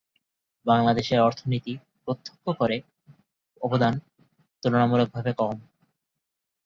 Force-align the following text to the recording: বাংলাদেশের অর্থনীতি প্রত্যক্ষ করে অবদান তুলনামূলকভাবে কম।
বাংলাদেশের 0.65 1.19
অর্থনীতি 1.19 1.73
প্রত্যক্ষ 2.03 2.45
করে 2.59 2.77
অবদান 3.61 3.93
তুলনামূলকভাবে 4.63 5.31
কম। 5.33 5.55